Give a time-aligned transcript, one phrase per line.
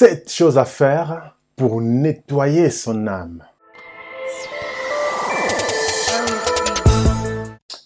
[0.00, 3.44] Sept choses à faire pour nettoyer son âme.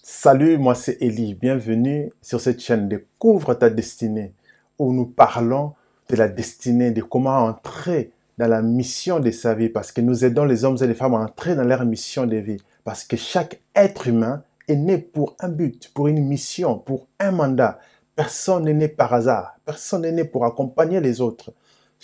[0.04, 1.34] Salut, moi c'est Elie.
[1.34, 4.32] Bienvenue sur cette chaîne Découvre ta destinée
[4.78, 5.72] où nous parlons
[6.08, 10.24] de la destinée, de comment entrer dans la mission de sa vie parce que nous
[10.24, 13.16] aidons les hommes et les femmes à entrer dans leur mission de vie parce que
[13.16, 17.80] chaque être humain est né pour un but, pour une mission, pour un mandat.
[18.14, 19.56] Personne n'est né par hasard.
[19.64, 21.52] Personne n'est né pour accompagner les autres.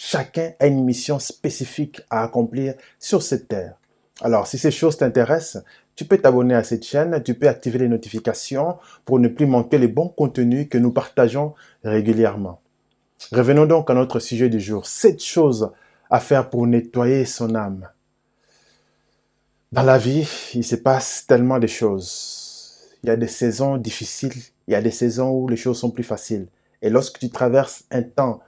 [0.03, 3.75] Chacun a une mission spécifique à accomplir sur cette terre.
[4.23, 5.63] Alors, si ces choses t'intéressent,
[5.95, 9.77] tu peux t'abonner à cette chaîne, tu peux activer les notifications pour ne plus manquer
[9.77, 11.53] les bons contenus que nous partageons
[11.85, 12.63] régulièrement.
[13.31, 14.87] Revenons donc à notre sujet du jour.
[14.87, 15.71] Sept choses
[16.09, 17.87] à faire pour nettoyer son âme.
[19.71, 22.89] Dans la vie, il se passe tellement de choses.
[23.03, 25.91] Il y a des saisons difficiles, il y a des saisons où les choses sont
[25.91, 26.47] plus faciles.
[26.81, 28.41] Et lorsque tu traverses un temps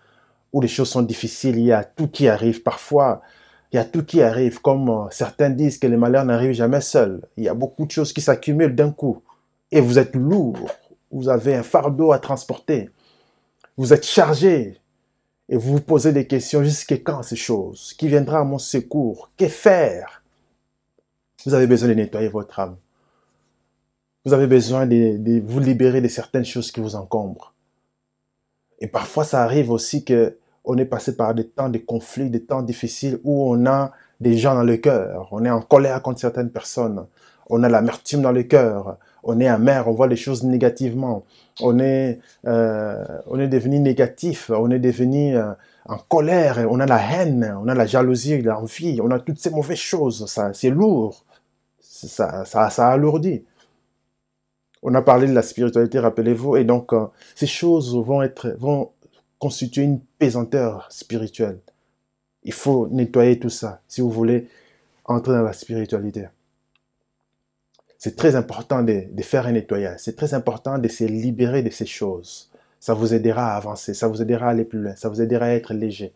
[0.52, 2.62] où les choses sont difficiles, il y a tout qui arrive.
[2.62, 3.23] Parfois,
[3.73, 6.80] il y a tout qui arrive, comme euh, certains disent que les malheurs n'arrivent jamais
[6.80, 7.23] seuls.
[7.37, 9.23] Il y a beaucoup de choses qui s'accumulent d'un coup.
[9.71, 10.71] Et vous êtes lourd,
[11.10, 12.90] vous avez un fardeau à transporter.
[13.79, 14.82] Vous êtes chargé,
[15.49, 17.93] et vous vous posez des questions jusqu'à quand ces choses?
[17.99, 19.30] Qui viendra à mon secours?
[19.37, 20.23] Que faire?
[21.45, 22.77] Vous avez besoin de nettoyer votre âme.
[24.24, 27.55] Vous avez besoin de, vous libérer de certaines choses qui vous encombrent.
[28.79, 32.45] Et parfois, ça arrive aussi que on est passé par des temps de conflits, des
[32.45, 36.21] temps difficiles où on a des gens dans le cœur, on est en colère contre
[36.21, 37.07] certaines personnes,
[37.51, 41.24] on a l'amertume dans le cœur, on est amer, on voit les choses négativement,
[41.60, 45.52] on est, euh, on est devenu négatif, on est devenu euh,
[45.87, 49.51] en colère, on a la haine, on a la jalousie, l'envie, on a toutes ces
[49.51, 51.24] mauvaises choses, ça, c'est lourd,
[51.80, 53.45] ça, ça, ça alourdit.
[54.85, 58.90] On a parlé de la spiritualité, rappelez-vous, et donc euh, ces choses vont être, vont
[59.43, 61.59] constituer une pesanteur spirituelle.
[62.45, 64.47] Il faut nettoyer tout ça si vous voulez
[65.04, 66.28] entrer dans la spiritualité.
[67.99, 69.99] C'est très important de, faire un nettoyage.
[69.99, 72.53] C'est très important de se libérer de ces choses.
[72.78, 75.47] Ça vous aidera à avancer, ça vous aidera à aller plus loin, ça vous aidera
[75.47, 76.12] à être léger.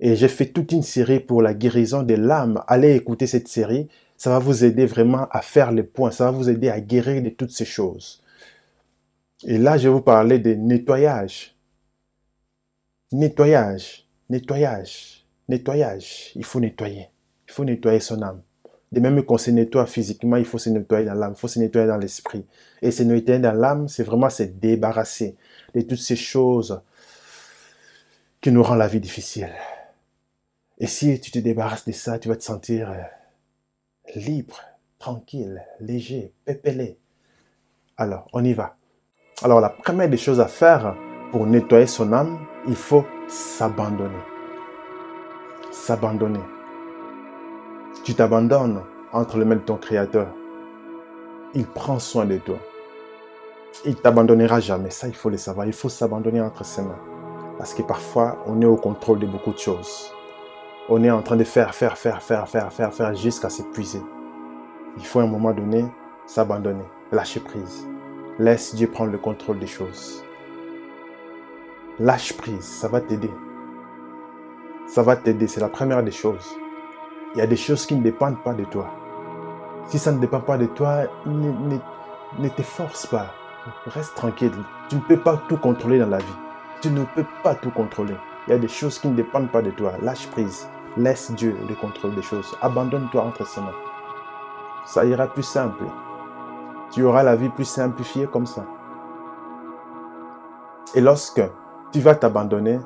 [0.00, 2.62] Et j'ai fait toute une série pour la guérison de l'âme.
[2.66, 3.88] Allez écouter cette série.
[4.16, 6.10] Ça va vous aider vraiment à faire les points.
[6.10, 8.22] Ça va vous aider à guérir de toutes ces choses.
[9.44, 11.52] Et là, je vais vous parler de nettoyage.
[13.12, 16.32] Nettoyage, nettoyage, nettoyage.
[16.34, 17.08] Il faut nettoyer.
[17.46, 18.42] Il faut nettoyer son âme.
[18.90, 21.58] De même qu'on se nettoie physiquement, il faut se nettoyer dans l'âme, il faut se
[21.58, 22.46] nettoyer dans l'esprit.
[22.80, 25.36] Et se nettoyer dans l'âme, c'est vraiment se débarrasser
[25.74, 26.80] de toutes ces choses
[28.40, 29.52] qui nous rendent la vie difficile.
[30.78, 32.96] Et si tu te débarrasses de ça, tu vas te sentir euh,
[34.14, 34.60] libre,
[34.98, 36.98] tranquille, léger, pépélé.
[37.96, 38.76] Alors, on y va.
[39.42, 40.96] Alors, la première des choses à faire
[41.32, 42.38] pour nettoyer son âme,
[42.68, 44.14] il faut s'abandonner.
[45.72, 46.40] S'abandonner
[48.04, 48.80] tu t'abandonnes
[49.12, 50.26] entre les mains de ton Créateur,
[51.54, 52.56] il prend soin de toi.
[53.84, 54.90] Il t'abandonnera jamais.
[54.90, 55.66] Ça, il faut le savoir.
[55.66, 56.98] Il faut s'abandonner entre ses mains.
[57.58, 60.12] Parce que parfois, on est au contrôle de beaucoup de choses.
[60.88, 64.02] On est en train de faire, faire, faire, faire, faire, faire, faire jusqu'à s'épuiser.
[64.96, 65.84] Il faut à un moment donné
[66.26, 67.86] s'abandonner, lâcher prise.
[68.38, 70.24] Laisse Dieu prendre le contrôle des choses.
[72.00, 73.30] Lâche prise, ça va t'aider.
[74.86, 76.56] Ça va t'aider, c'est la première des choses.
[77.34, 78.90] Il y a des choses qui ne dépendent pas de toi.
[79.88, 81.78] Si ça ne dépend pas de toi, ne,
[82.38, 83.26] ne, te force pas.
[83.86, 84.52] Reste tranquille.
[84.88, 86.38] Tu ne peux pas tout contrôler dans la vie.
[86.80, 88.16] Tu ne peux pas tout contrôler.
[88.46, 89.92] Il y a des choses qui ne dépendent pas de toi.
[90.00, 90.66] Lâche prise.
[90.96, 92.56] Laisse Dieu le contrôle des choses.
[92.62, 93.74] Abandonne-toi entre ses mains.
[94.86, 95.84] Ça ira plus simple.
[96.90, 98.64] Tu auras la vie plus simplifiée comme ça.
[100.94, 101.42] Et lorsque
[101.92, 102.78] tu vas t'abandonner,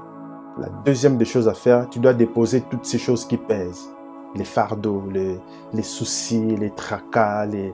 [0.59, 3.89] la deuxième des choses à faire, tu dois déposer toutes ces choses qui pèsent
[4.35, 7.73] les fardeaux, les, soucis, les tracas, les,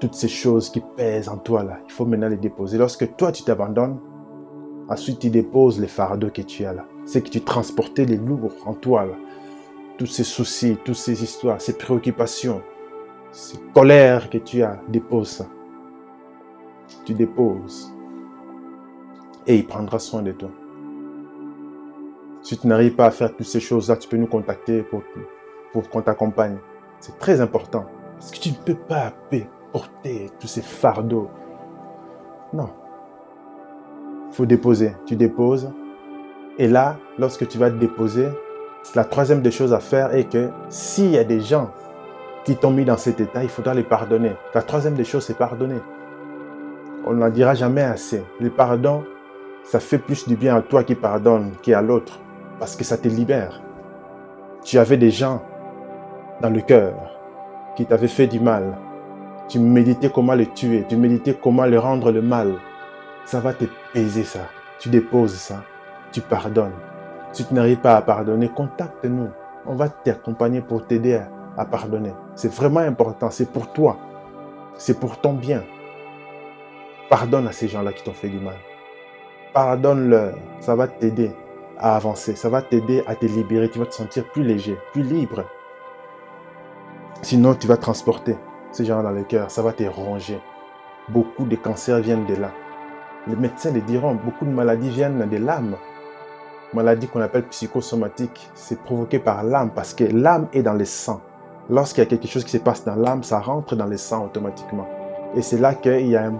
[0.00, 1.78] toutes ces choses qui pèsent en toi là.
[1.86, 2.78] Il faut maintenant les déposer.
[2.78, 3.98] Lorsque toi tu t'abandonnes,
[4.88, 6.84] ensuite tu déposes les fardeaux que tu as là.
[7.04, 9.14] C'est que tu transportais les lourds en toi là.
[9.96, 12.62] Tous ces soucis, toutes ces histoires, ces préoccupations,
[13.32, 15.46] ces colères que tu as, dépose ça.
[17.04, 17.92] Tu déposes.
[19.46, 20.50] Et il prendra soin de toi.
[22.48, 25.02] Si tu n'arrives pas à faire toutes ces choses-là, tu peux nous contacter pour
[25.74, 26.56] pour qu'on t'accompagne.
[26.98, 27.84] C'est très important.
[28.14, 29.12] Parce que tu ne peux pas
[29.70, 31.28] porter tous ces fardeaux.
[32.54, 32.70] Non.
[34.30, 34.94] Il faut déposer.
[35.04, 35.70] Tu déposes.
[36.56, 38.28] Et là, lorsque tu vas te déposer,
[38.94, 41.70] la troisième des choses à faire est que s'il y a des gens
[42.46, 44.32] qui t'ont mis dans cet état, il faudra les pardonner.
[44.54, 45.82] La troisième des choses, c'est pardonner.
[47.04, 48.24] On n'en dira jamais assez.
[48.40, 49.04] Le pardon,
[49.64, 52.20] ça fait plus du bien à toi qui pardonne qu'à l'autre.
[52.58, 53.60] Parce que ça te libère.
[54.64, 55.42] Tu avais des gens
[56.40, 56.94] dans le cœur
[57.76, 58.76] qui t'avaient fait du mal.
[59.48, 62.54] Tu méditais comment le tuer, tu méditais comment le rendre le mal.
[63.24, 64.40] Ça va te peser ça.
[64.78, 65.62] Tu déposes ça.
[66.12, 66.72] Tu pardonnes.
[67.32, 69.28] Si tu n'arrives pas à pardonner, contacte-nous.
[69.66, 71.20] On va t'accompagner pour t'aider
[71.56, 72.12] à pardonner.
[72.34, 73.30] C'est vraiment important.
[73.30, 73.96] C'est pour toi.
[74.76, 75.62] C'est pour ton bien.
[77.10, 78.56] Pardonne à ces gens-là qui t'ont fait du mal.
[79.52, 80.34] Pardonne-leur.
[80.60, 81.32] Ça va t'aider
[81.78, 82.36] à avancer.
[82.36, 83.68] Ça va t'aider à te libérer.
[83.68, 85.44] Tu vas te sentir plus léger, plus libre.
[87.22, 88.36] Sinon, tu vas transporter
[88.72, 89.50] ces gens dans le cœur.
[89.50, 90.40] Ça va te ronger.
[91.08, 92.52] Beaucoup de cancers viennent de là.
[93.26, 94.14] Les médecins le diront.
[94.14, 95.76] Beaucoup de maladies viennent de l'âme.
[96.74, 101.22] Maladie qu'on appelle psychosomatique, c'est provoqué par l'âme parce que l'âme est dans le sang.
[101.70, 104.26] Lorsqu'il y a quelque chose qui se passe dans l'âme, ça rentre dans le sang
[104.26, 104.86] automatiquement.
[105.34, 106.30] Et c'est là qu'il y a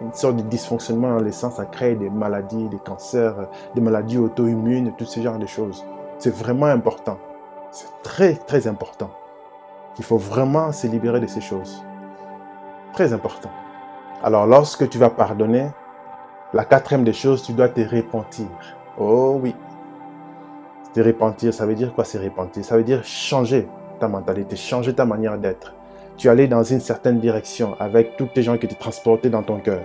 [0.00, 4.18] une sorte de dysfonctionnement dans le sang, ça crée des maladies, des cancers, des maladies
[4.18, 5.84] auto-immunes, tout ce genre de choses.
[6.18, 7.18] C'est vraiment important.
[7.70, 9.10] C'est très, très important.
[9.98, 11.84] Il faut vraiment se libérer de ces choses.
[12.92, 13.50] Très important.
[14.22, 15.68] Alors, lorsque tu vas pardonner,
[16.52, 18.46] la quatrième des choses, tu dois te repentir.
[18.98, 19.54] Oh oui.
[20.94, 22.64] Se repentir, ça veut dire quoi se repentir?
[22.64, 23.68] Ça veut dire changer
[23.98, 25.74] ta mentalité, changer ta manière d'être.
[26.16, 29.58] Tu allais dans une certaine direction avec toutes les gens qui te transportaient dans ton
[29.58, 29.80] cœur.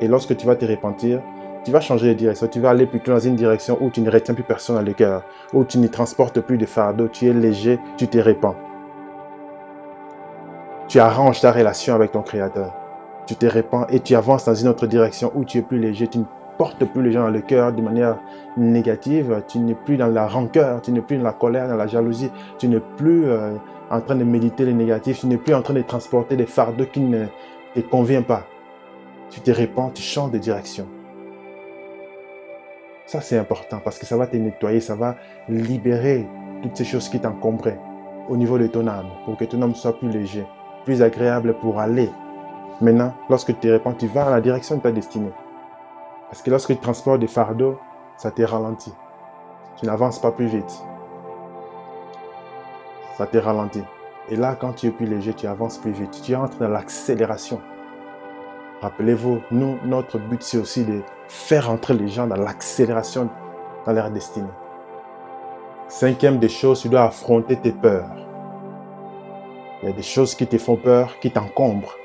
[0.00, 1.20] Et lorsque tu vas te repentir,
[1.64, 2.48] tu vas changer de direction.
[2.48, 4.94] Tu vas aller plutôt dans une direction où tu ne retiens plus personne dans le
[4.94, 5.22] cœur,
[5.52, 8.56] où tu ne transportes plus de fardeau, tu es léger, tu te répands.
[10.88, 12.74] Tu arranges ta relation avec ton Créateur.
[13.26, 16.08] Tu te répands et tu avances dans une autre direction où tu es plus léger,
[16.62, 18.18] portes plus les gens dans le cœur de manière
[18.56, 21.88] négative, tu n'es plus dans la rancœur, tu n'es plus dans la colère, dans la
[21.88, 23.56] jalousie, tu n'es plus euh,
[23.90, 26.84] en train de méditer les négatifs, tu n'es plus en train de transporter des fardeaux
[26.86, 27.26] qui ne
[27.74, 28.44] te conviennent pas.
[29.28, 30.86] Tu te répands, tu changes de direction.
[33.06, 35.16] Ça, c'est important parce que ça va te nettoyer, ça va
[35.48, 36.28] libérer
[36.62, 37.80] toutes ces choses qui t'encombraient
[38.28, 40.46] au niveau de ton âme pour que ton âme soit plus léger,
[40.84, 42.08] plus agréable pour aller.
[42.80, 45.32] Maintenant, lorsque tu te répands, tu vas dans la direction de ta destinée.
[46.32, 47.78] Parce que lorsque tu transportes des fardeaux,
[48.16, 48.94] ça te ralentit.
[49.76, 50.82] Tu n'avances pas plus vite.
[53.18, 53.84] Ça te ralentit.
[54.30, 56.22] Et là, quand tu es plus léger, tu avances plus vite.
[56.24, 57.60] Tu entres dans l'accélération.
[58.80, 63.28] Rappelez-vous, nous, notre but, c'est aussi de faire entrer les gens dans l'accélération
[63.84, 64.48] dans leur destinée.
[65.88, 68.08] Cinquième des choses, tu dois affronter tes peurs.
[69.82, 71.98] Il y a des choses qui te font peur, qui t'encombrent.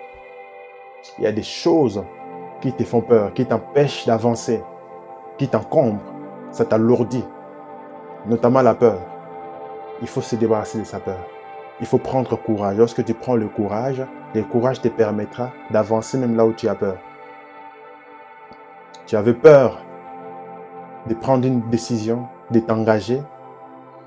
[1.17, 2.03] Il y a des choses
[2.61, 4.63] qui te font peur, qui t'empêchent d'avancer,
[5.37, 6.01] qui t'encombrent,
[6.51, 7.25] ça t'alourdit,
[8.25, 8.99] notamment la peur.
[10.01, 11.19] Il faut se débarrasser de sa peur.
[11.79, 12.77] Il faut prendre courage.
[12.77, 16.75] Lorsque tu prends le courage, le courage te permettra d'avancer même là où tu as
[16.75, 16.97] peur.
[19.05, 19.79] Tu avais peur
[21.07, 23.21] de prendre une décision, de t'engager.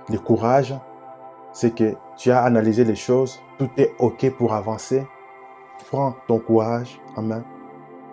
[0.09, 0.75] Le courage,
[1.53, 5.07] c'est que tu as analysé les choses, tout est OK pour avancer.
[5.91, 7.43] Prends ton courage en main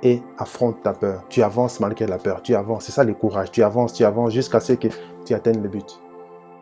[0.03, 1.23] et affronte ta peur.
[1.29, 2.41] Tu avances malgré la peur.
[2.41, 2.85] Tu avances.
[2.85, 3.51] C'est ça le courage.
[3.51, 4.88] Tu avances, tu avances jusqu'à ce que
[5.25, 5.99] tu atteignes le but.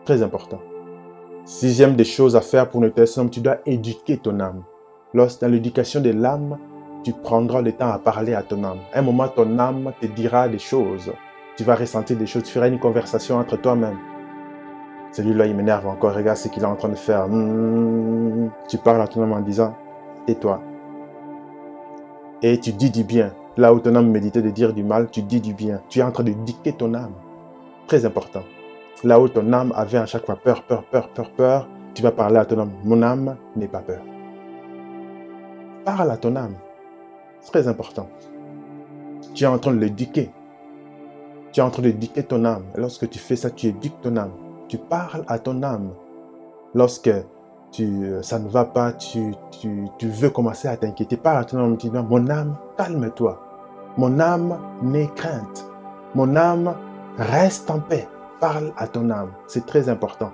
[0.05, 0.59] Très important.
[1.45, 4.63] Sixième des choses à faire pour son âme, tu dois éduquer ton âme.
[5.13, 6.57] Lorsque dans l'éducation de l'âme,
[7.03, 8.79] tu prendras le temps à parler à ton âme.
[8.93, 11.11] un moment, ton âme te dira des choses.
[11.55, 12.43] Tu vas ressentir des choses.
[12.43, 13.97] Tu feras une conversation entre toi-même.
[15.11, 16.13] Celui-là, il m'énerve encore.
[16.13, 17.27] Regarde ce qu'il est en train de faire.
[17.27, 18.49] Hmm.
[18.67, 19.75] Tu parles à ton âme en disant,
[20.25, 20.61] tais-toi
[22.45, 23.33] et tu dis du bien.
[23.57, 25.81] Là où ton âme méditait de dire du mal, tu dis du bien.
[25.89, 27.13] Tu es en train de dicter ton âme.
[27.87, 28.43] Très important.
[29.03, 32.11] Là où ton âme avait à chaque fois peur, peur, peur, peur, peur, tu vas
[32.11, 32.71] parler à ton âme.
[32.83, 34.03] Mon âme n'est pas peur.
[35.85, 36.53] Parle à ton âme.
[37.41, 38.07] C'est très important.
[39.33, 40.29] Tu es en train de l'éduquer.
[41.51, 42.65] Tu es en train de dicter ton âme.
[42.75, 44.33] Lorsque tu fais ça, tu éduques ton âme.
[44.67, 45.93] Tu parles à ton âme.
[46.75, 47.09] Lorsque
[47.79, 51.17] euh, ça ne va pas, tu, tu, veux commencer à t'inquiéter.
[51.17, 53.39] Parle à âme, dis, mon âme, calme-toi.
[53.97, 55.69] Mon âme, n'aie crainte.
[56.13, 56.75] Mon âme,
[57.17, 58.07] reste en paix.
[58.39, 59.31] Parle à ton âme.
[59.47, 60.31] C'est très important.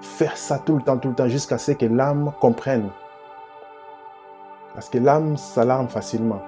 [0.00, 2.90] Faire ça tout le temps, tout le temps, jusqu'à ce que l'âme comprenne.
[4.74, 6.40] Parce que l'âme s'alarme facilement.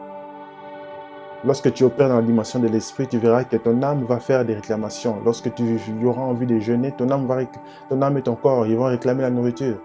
[1.45, 4.45] Lorsque tu opères dans la dimension de l'esprit, tu verras que ton âme va faire
[4.45, 5.17] des réclamations.
[5.25, 7.39] Lorsque tu auras envie de jeûner, ton âme, va,
[7.89, 9.79] ton âme et ton corps, ils vont réclamer la nourriture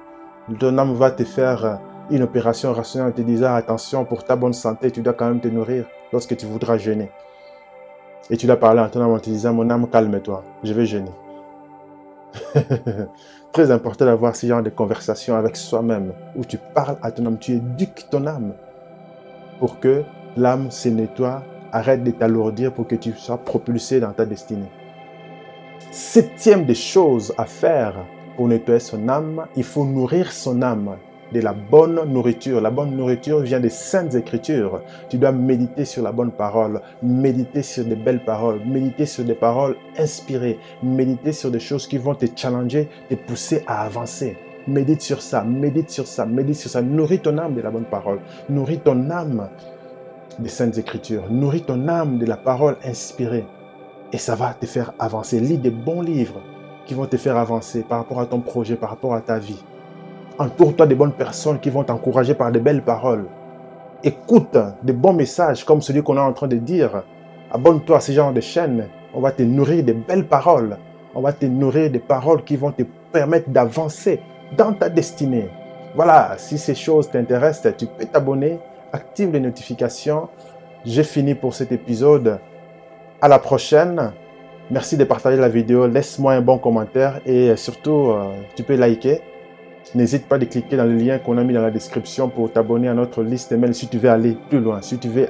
[0.54, 1.75] ton âme va te faire euh,
[2.12, 5.40] une opération rationnelle en te disant attention pour ta bonne santé, tu dois quand même
[5.40, 7.10] te nourrir lorsque tu voudras jeûner.
[8.30, 10.86] Et tu dois parler à ton âme en te disant mon âme calme-toi, je vais
[10.86, 11.12] jeûner.
[13.52, 17.40] Très important d'avoir ce genre de conversation avec soi-même où tu parles à ton âme,
[17.40, 18.54] tu éduques ton âme
[19.60, 20.04] pour que
[20.38, 24.72] l'âme se nettoie, arrête de t'alourdir pour que tu sois propulsé dans ta destinée.
[25.92, 27.96] Septième des choses à faire
[28.36, 30.98] pour nettoyer son âme, il faut nourrir son âme
[31.34, 32.62] de la bonne nourriture.
[32.62, 34.82] La bonne nourriture vient des saintes écritures.
[35.10, 39.34] Tu dois méditer sur la bonne parole, méditer sur des belles paroles, méditer sur des
[39.36, 44.38] paroles inspirées, méditer sur des choses qui vont te challenger, te pousser à avancer.
[44.68, 46.82] Médite sur ça, médite sur ça, médite sur ça.
[46.82, 48.20] Nourris ton âme de la bonne parole.
[48.50, 49.50] Nourris ton âme
[50.39, 51.30] des saintes écritures.
[51.30, 53.46] Nourris ton âme de la parole inspirée.
[54.12, 55.39] Et ça va te faire avancer.
[55.39, 56.42] Lis des bons livres
[56.86, 59.63] qui vont te faire avancer par rapport à ton projet, par rapport à ta vie.
[60.38, 63.25] Entoure-toi des bonnes personnes qui vont t'encourager par de belles paroles.
[64.04, 67.04] Écoute des bons messages comme celui qu'on est en train de dire.
[67.51, 68.88] Abonne-toi à ce genre de chaînes.
[69.13, 70.77] On va te nourrir de belles paroles.
[71.15, 74.20] On va te nourrir des paroles qui vont te permettre d'avancer
[74.58, 75.50] dans ta destinée.
[75.96, 78.60] Voilà, si ces choses t'intéressent, tu peux t'abonner,
[78.92, 80.27] active les notifications.
[80.84, 82.39] J'ai fini pour cet épisode.
[83.22, 84.12] À la prochaine.
[84.72, 85.88] Merci de partager la vidéo.
[85.88, 89.22] Laisse-moi un bon commentaire et surtout, euh, tu peux liker.
[89.93, 92.88] N'hésite pas de cliquer dans le lien qu'on a mis dans la description pour t'abonner
[92.88, 95.27] à notre liste email si tu veux aller plus loin, si tu veux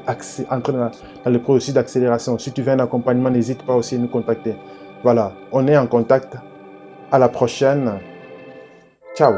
[0.50, 0.92] entrer dans,
[1.26, 4.56] dans le processus d'accélération, si tu veux un accompagnement, n'hésite pas aussi à nous contacter.
[5.04, 6.38] Voilà, on est en contact.
[7.12, 8.00] À la prochaine.
[9.16, 9.34] Ciao